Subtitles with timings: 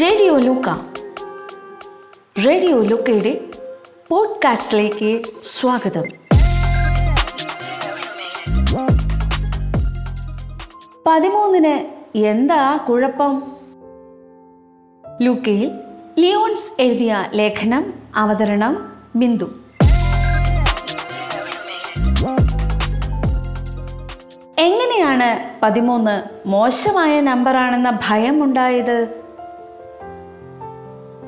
[0.00, 0.68] Radio ലൂക്ക.
[2.46, 3.44] Radio ലൂക്കയുടെ
[4.08, 6.02] പോഡ്കാസ്റ്റിലേക്ക് സ്വാഗതം.
[11.06, 11.86] പതിമൂന്നിന്
[12.18, 13.52] എന്താ കുഴപ്പം?
[15.22, 15.70] ലൂക്കയിൽ
[16.18, 19.44] ലിയോൺസ് എഴുതിയ ലേഖനം അവതരണം ബിന്ദു.
[24.58, 29.21] എങ്ങനെയാണ് പതിമൂന്ന് മോശമായ നമ്പറാണെന്ന ഭയം ഉണ്ടായത്?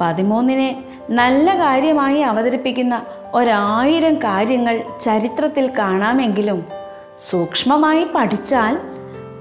[0.00, 3.02] പതിമൂന്നിനെ നല്ല കാര്യമായി അവതരിപ്പിക്കുന്ന
[3.34, 6.64] ഒരായിരം കാര്യങ്ങൾ ചരിത്രത്തിൽ കാണാമെങ്കിലും
[7.20, 8.78] സൂക്ഷ്മമായി പഠിച്ചാൽ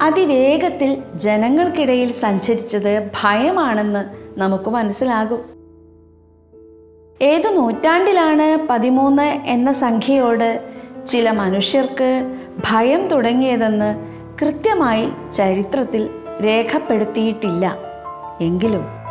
[0.01, 4.05] അതിവേഗത്തിൽ ജനങ്ങൾക്കിടയിൽ സഞ്ചരിച്ചത് ഭയമാണെന്ന്
[4.39, 5.45] നമുക്ക് മനസ്സിലാകും.
[7.21, 10.63] ഏത് നൂറ്റാണ്ടിലാണ് പതിമൂന്ന് എന്ന സംഖ്യയോട്
[11.07, 12.37] ചില മനുഷ്യർക്ക്
[12.71, 13.95] ഭയം തുടങ്ങിയതെന്ന്
[14.41, 16.09] കൃത്യമായി ചരിത്രത്തിൽ
[16.43, 17.75] രേഖപ്പെടുത്തിയിട്ടില്ല.
[18.41, 19.02] എങ്കിലും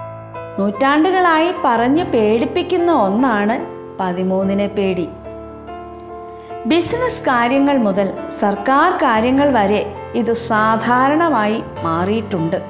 [0.58, 3.66] നൂറ്റാണ്ടുകളായി പറഞ്ഞു പേടിപ്പിക്കുന്ന ഒന്നാണ്
[4.00, 5.08] പതിമൂന്നിനെ പേടി.
[6.66, 12.62] ബിസിനസ് കാര്യങ്ങൾ മുതൽ സർക്കാർ കാര്യങ്ങൾ വരെ ഇത് സാധാരണമായി മാറിയിട്ടുണ്ട്.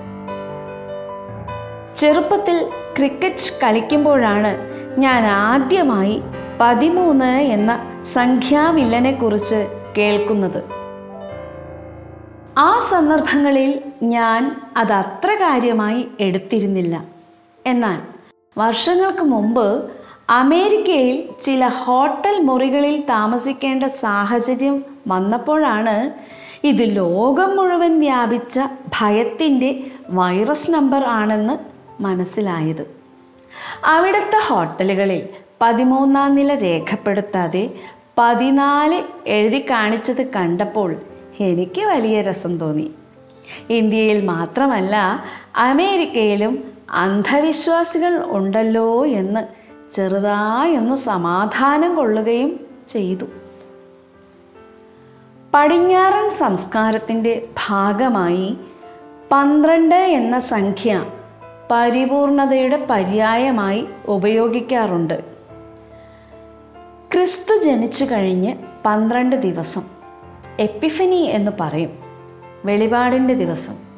[1.97, 2.67] ചെറുപ്പത്തിൽ
[2.98, 4.53] ക്രിക്കറ്റ് കളിക്കുമ്പോഴാണ്
[5.01, 6.23] ഞാൻ ആദ്യമായി
[6.61, 9.69] പതിമൂന്ന് എന്ന സംഖ്യാവില്ലനെക്കുറിച്ച്
[9.99, 10.65] കേൾക്കുന്നത്.
[12.59, 17.12] ആ സന്ദർഭങ്ങളിൽ ഞാൻ അത് അത്ര കാര്യമായി എടുത്തിരുന്നില്ല.
[17.67, 18.01] എന്നാൽ
[18.59, 19.93] വർഷങ്ങൾക്ക് മുമ്പ്
[20.31, 26.11] അമേരിക്കയിൽ ചില ഹോട്ടൽ മുറികളിൽ താമസിക്കേണ്ട സാഹചര്യം വന്നപ്പോഴാണ്
[26.67, 28.61] ഇത് ലോകം മുഴുവൻ വ്യാപിച്ച
[29.01, 31.59] ഭയത്തിന്റെ വൈറസ് നമ്പർ ആണെന്ന്
[32.03, 32.91] മനസ്സിലായത്.
[33.85, 35.29] അവിടുത്തെ ഹോട്ടലുകളിൽ
[35.63, 37.71] പതിമൂന്നാം നില രേഖപ്പെടുത്താതെ
[38.19, 40.97] പതിനാല് എഴുതി കാണിച്ചത് കണ്ടപ്പോൾ
[41.41, 42.91] എനിക്ക് വലിയ രസം തോന്നി.
[43.71, 45.25] ഇന്ത്യയിൽ മാത്രമല്ല
[45.57, 49.41] അമേരിക്കയിലും അന്ധവിശ്വാസികൾ ഉണ്ടല്ലോ എന്ന്
[49.93, 53.25] ചെറുതായൊന്ന് സമാധാനം കൊള്ളുകയും ചെയ്തു.
[55.55, 58.56] പടിഞ്ഞാറൻ സംസ്കാരത്തിന്റെ ഭാഗമായി
[59.33, 61.06] പന്ത്രണ്ട് എന്ന സംഖ്യ
[61.71, 65.25] പരിപൂർണതയുടെ പര്യായമായി ഉപയോഗിക്കാറുണ്ട്.
[67.15, 68.56] ക്രിസ്തു ജനിച്ചു കഴിഞ്ഞ്
[68.87, 69.83] പന്ത്രണ്ട് ദിവസം.
[70.59, 71.99] എപ്പിഫനി എന്ന് പറയും.
[72.65, 73.91] വെളിപാടിന്റെ ദിവസം.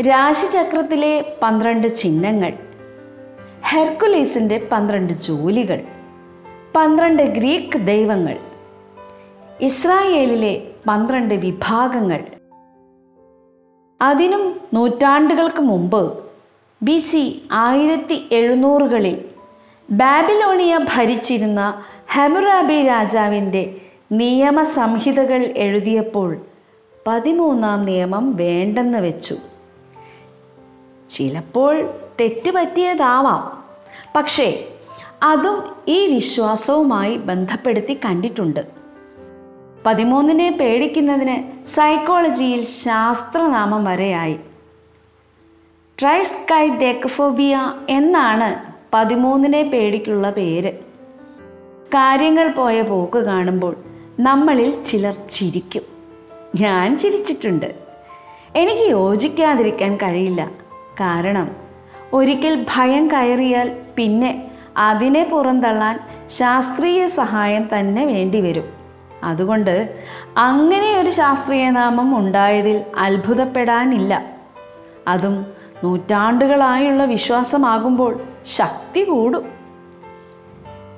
[0.00, 2.52] രാശിചക്രത്തിലെ പന്ത്രണ്ട് ചിഹ്നങ്ങൾ
[3.62, 5.80] ഹെർക്കുലീസിന്റെ പന്ത്രണ്ട് ജോലികൾ
[6.76, 8.38] പന്ത്രണ്ട് ഗ്രീക്ക് ദൈവങ്ങൾ
[9.60, 12.24] ഇസ്രായേലിലെ പന്ത്രണ്ട് വിഭാഗങ്ങൾ.
[14.02, 16.18] അതിനും നൂറ്റാണ്ടുകൾക്ക് മുമ്പ്
[16.82, 19.24] ബി സി ആയിരത്തി എഴുന്നൂറുകളിൽ
[19.90, 21.82] ബാബിലോണിയ ഭരിച്ചിരുന്ന
[22.12, 23.76] ഹെമുറാബി രാജാവിന്റെ
[24.12, 26.36] നിയമസംഹിതകൾ എഴുതിയപ്പോൾ
[27.06, 29.51] പതിമൂന്നാം നിയമം വേണ്ടെന്ന് വെച്ചു.
[31.12, 31.90] ചിലപ്പോൾ
[32.20, 33.64] തെറ്റുപറ്റിയതാവാം.
[34.16, 34.68] പക്ഷേ
[35.22, 38.66] അതും ഈ വിശ്വാസവുമായി ബന്ധപ്പെടുത്തി കണ്ടിട്ടുണ്ട്.
[39.86, 44.38] പതിമൂന്നിനെ പേടിക്കുന്നതിന് സൈക്കോളജിയിൽ ശാസ്ത്രനാമം വരെയായി.
[46.00, 50.72] ട്രൈസ്കൈ ദെക്കഫോബിയ എന്നാണ് പതിമൂന്നിനെ പേടിക്കുള്ള പേര്.
[51.94, 53.76] കാര്യങ്ങൾ പോയ പോക്ക് കാണുമ്പോൾ
[54.20, 55.82] നമ്മളിൽ ചിലർ ചിരിക്കും.
[56.60, 57.74] ഞാൻ ചിരിച്ചിട്ടുണ്ട്.
[58.56, 60.50] എനിക്ക് യോജിക്കാതിരിക്കാൻ കഴിയില്ല.
[61.00, 61.56] കാരണം.
[62.12, 68.64] ഒരിക്കൽ ഭയം കയറിയാൽ പിന്നെ അതിനെ പുറന്തള്ളാൻ ശാസ്ത്രീയ സഹായം തന്നെ വേണ്ടിവരും
[69.24, 69.98] അതുകൊണ്ട്
[70.38, 74.24] അങ്ങനെ ഒരു ശാസ്ത്രീയ നാമം ഉണ്ടായതിൽ അത്ഭുതപ്പെടാനില്ല.
[75.08, 75.46] അതും
[75.84, 79.48] നൂറ്റാണ്ടുകളായുള്ള വിശ്വാസമാകുമ്പോൾ ശക്തി കൂടും.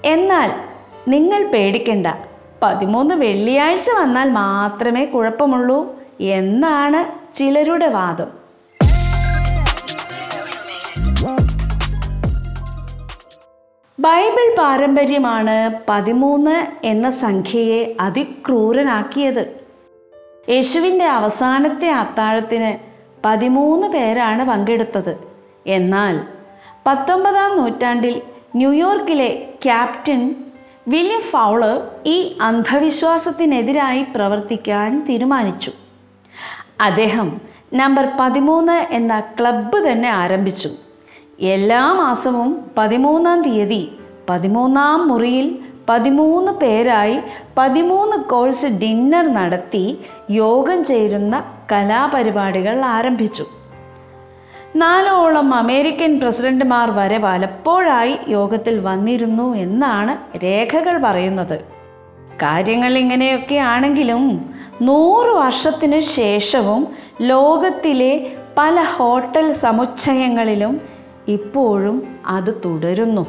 [0.05, 0.53] എന്നാൽ
[1.09, 2.07] നിങ്ങൾ പേടിക്കണ്ട.
[2.63, 8.44] പതിമൂന്ന് വെള്ളിയാഴ്ച വന്നാൽ മാത്രമേ കുഴപ്പമുള്ളൂ എന്നാണ് ചിലരുടെ വാദം.
[13.99, 19.61] ബൈബിൾ പാരമ്പര്യമാണ് പതിമൂന്ന് എന്ന സംഖ്യയെ അതിക്രൂരനാക്കിയത്.
[20.49, 22.79] യേശുവിന്റെ അവസാനത്തെ അത്താഴത്തിന്
[23.25, 25.19] പതിമൂന്ന് പേരാണ് പങ്കെടുത്തത്.
[25.67, 26.21] എന്നാൽ
[26.87, 28.23] പത്തൊമ്പതാം നൂറ്റാണ്ടിൽ
[28.57, 30.35] ന്യൂയോർക്കിലെ ക്യാപ്റ്റൻ
[30.89, 35.73] വില്യം ഫൗളർ ഈ അന്ധവിശ്വാസത്തിനെതിരായി പ്രവർത്തിക്കാൻ തീരുമാനിച്ചു.
[36.81, 37.41] അദ്ദേഹം
[37.75, 40.71] നമ്പർ പതിമൂന്ന് എന്ന ക്ലബ്ബ് തന്നെ ആരംഭിച്ചു.
[41.41, 43.93] എല്ലാ മാസവും പതിമൂന്നാം തീയതി
[44.31, 45.59] പതിമൂന്നാം മുറിയിൽ
[45.89, 47.21] പതിമൂന്ന് പേരായി
[47.59, 49.99] പതിമൂന്ന് കോഴ്സ് ഡിന്നർ നടത്തി
[50.31, 53.47] യോഗം ചേരുന്ന കലാപരിപാടികൾ ആരംഭിച്ചു.
[54.77, 61.61] നാലോളം അമേരിക്കൻ പ്രസിഡന്റുമാർ വരെ പലപ്പോഴായി യോഗത്തിൽ വന്നിരുന്നു എന്നാണ് രേഖകൾ പറയുന്നത്.
[62.43, 66.87] കാര്യങ്ങൾ ഇങ്ങനെയൊക്കെ ആണെങ്കിലും നൂറ് വർഷത്തിനു ശേഷവും
[67.21, 68.27] ലോകത്തിലെ
[68.59, 70.94] പല ഹോട്ടൽ സമുച്ചയങ്ങളിലും
[71.29, 73.27] ഇപ്പോഴും അത് തുടരുന്നു.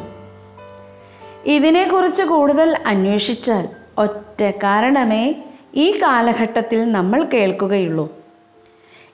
[1.46, 5.36] ഇതിനെക്കുറിച്ച് കൂടുതൽ അന്വേഷിച്ചാൽ ഒറ്റ കാരണമേ
[5.76, 8.14] ഈ കാലഘട്ടത്തിൽ നമ്മൾ കേൾക്കുകയുള്ളൂ.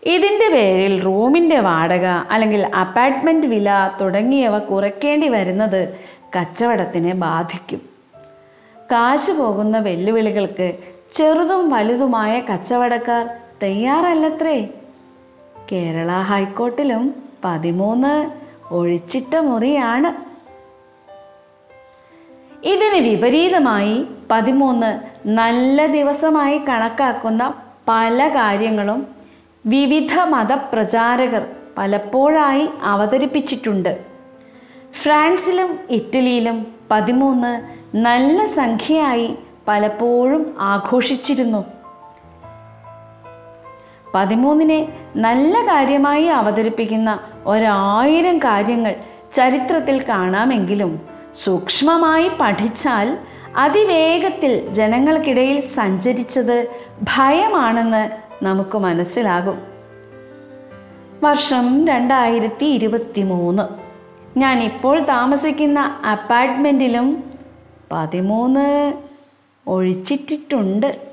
[0.03, 5.97] ഇതിന്റെ പേരിൽ റൂമിന്റെ വാടക അല്ലെങ്കിൽ അപ്പാർട്ട്മെന്റ് വില തുടങ്ങിയവ കുറയ്ക്കേണ്ടി വരുന്നത്
[6.39, 7.81] കച്ചവടത്തിനെ ബാധിക്കും.
[8.91, 10.77] കാശ് പോകുന്ന വെല്ലുവിളികൾക്ക്
[11.13, 13.29] ചെറുതും വലുതുമായ കച്ചവടക്കാർ
[13.63, 14.67] തയ്യാറല്ലത്രേ.
[15.71, 18.40] കേരള ഹൈക്കോർട്ടിലും പതിമൂന്ന്
[18.71, 20.09] ഒഴിച്ചിട്ട മുറിയാണ്.
[22.65, 24.89] ഇതിന് വിപരീതമായി പതിമൂന്ന്
[25.27, 27.53] നല്ല ദിവസമായി കണക്കാക്കുന്ന
[27.87, 29.07] പല കാര്യങ്ങളും
[29.65, 31.47] വിവിധ മതപ്രചാരകർ
[31.77, 33.99] പലപ്പോഴായി അവതരിപ്പിച്ചിട്ടുണ്ട്.
[34.93, 37.51] ഫ്രാൻസിലും ഇറ്റലിയിലും പതിമൂന്ന്
[37.97, 39.35] നല്ല സംഖ്യയായി
[39.67, 41.80] പലപ്പോഴും ആഘോഷിച്ചിരുന്നു.
[44.15, 48.95] പതിമൂന്നിനെ നല്ല കാര്യമായി അവതരിപ്പിക്കുന്ന ഒരായിരം കാര്യങ്ങൾ
[49.33, 51.01] ചരിത്രത്തിൽ കാണാമെങ്കിലും
[51.35, 53.17] സൂക്ഷ്മമായി പഠിച്ചാൽ
[53.57, 56.67] അതിവേഗത്തിൽ ജനങ്ങൾക്കിടയിൽ സഞ്ചരിച്ചത്
[57.03, 58.09] ഭയമാണെന്ന്
[58.45, 59.61] നമുക്ക് മനസ്സിലാകും.
[61.23, 63.63] വർഷം രണ്ടായിരത്തി ഇരുപത്തി മൂന്ന്
[64.39, 65.79] ഞാൻ ഇപ്പോൾ താമസിക്കുന്ന
[66.11, 67.23] അപ്പാർട്ട്മെന്റിലും
[67.91, 68.93] പതിമൂന്ന്
[69.67, 71.10] ഒഴിച്ചിട്ടിട്ടുണ്ട്.